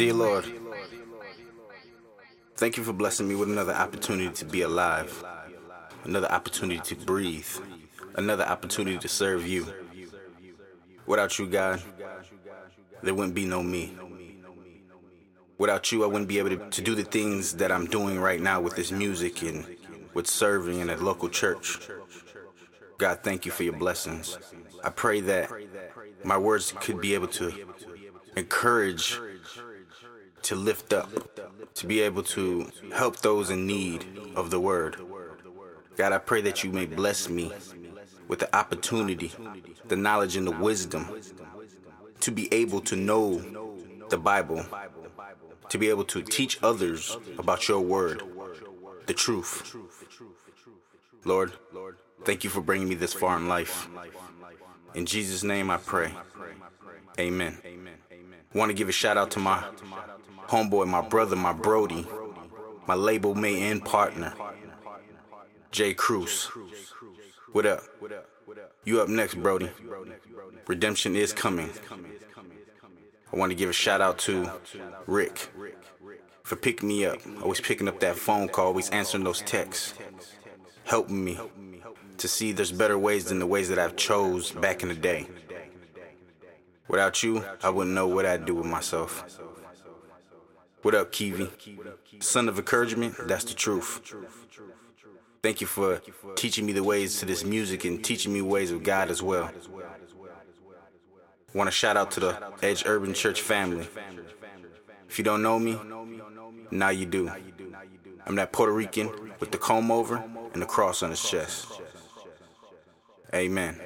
[0.00, 0.46] Dear Lord,
[2.56, 5.22] thank you for blessing me with another opportunity to be alive,
[6.04, 7.46] another opportunity to breathe,
[8.14, 9.66] another opportunity to serve you.
[11.04, 11.82] Without you, God,
[13.02, 13.94] there wouldn't be no me.
[15.58, 18.40] Without you, I wouldn't be able to, to do the things that I'm doing right
[18.40, 19.66] now with this music and
[20.14, 21.78] with serving in a local church.
[22.96, 24.38] God, thank you for your blessings.
[24.82, 25.50] I pray that
[26.24, 27.52] my words could be able to
[28.36, 29.18] encourage,
[30.42, 31.10] to lift up,
[31.74, 34.04] to be able to help those in need
[34.34, 34.96] of the word.
[35.96, 37.52] God, I pray that you may bless me
[38.28, 39.32] with the opportunity,
[39.88, 41.08] the knowledge, and the wisdom
[42.20, 43.42] to be able to know
[44.08, 44.64] the Bible,
[45.68, 48.22] to be able to teach others about your word,
[49.06, 49.76] the truth.
[51.24, 51.52] Lord,
[52.24, 53.88] thank you for bringing me this far in life.
[54.94, 56.12] In Jesus' name I pray.
[57.18, 57.58] Amen.
[58.52, 59.62] Want to give a shout out to my
[60.48, 62.04] homeboy, my brother, my Brody,
[62.86, 64.34] my label mate and partner,
[65.70, 66.50] Jay Cruz.
[67.52, 67.82] What up?
[68.84, 69.70] You up next, Brody.
[70.66, 71.70] Redemption is coming.
[73.32, 74.50] I want to give a shout out to
[75.06, 75.48] Rick
[76.42, 79.94] for picking me up, always picking up that phone call, always answering those texts,
[80.84, 81.38] helping me
[82.18, 85.28] to see there's better ways than the ways that I've chose back in the day.
[86.90, 89.40] Without you, I wouldn't know what I'd do with myself.
[90.82, 91.48] What up, Kiwi?
[92.18, 94.12] Son of encouragement, that's the truth.
[95.40, 96.02] Thank you for
[96.34, 99.52] teaching me the ways to this music and teaching me ways of God as well.
[101.54, 103.88] Want to shout out to the Edge Urban Church family.
[105.08, 105.78] If you don't know me,
[106.72, 107.30] now you do.
[108.26, 110.16] I'm that Puerto Rican with the comb over
[110.52, 111.80] and the cross on his chest.
[113.32, 113.80] Amen.